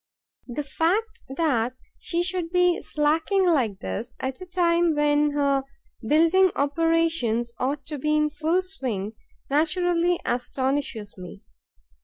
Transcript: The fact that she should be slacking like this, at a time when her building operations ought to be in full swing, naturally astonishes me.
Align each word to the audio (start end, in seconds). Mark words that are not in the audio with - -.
The 0.47 0.63
fact 0.63 1.21
that 1.29 1.75
she 1.99 2.23
should 2.23 2.49
be 2.51 2.81
slacking 2.81 3.45
like 3.47 3.77
this, 3.81 4.15
at 4.19 4.41
a 4.41 4.47
time 4.47 4.95
when 4.95 5.33
her 5.33 5.63
building 6.01 6.49
operations 6.55 7.53
ought 7.59 7.85
to 7.85 7.99
be 7.99 8.15
in 8.15 8.31
full 8.31 8.63
swing, 8.63 9.13
naturally 9.47 10.19
astonishes 10.25 11.13
me. 11.19 11.43